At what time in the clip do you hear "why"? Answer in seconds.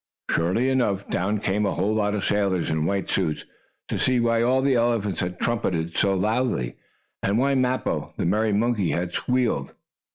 4.19-4.41, 7.37-7.53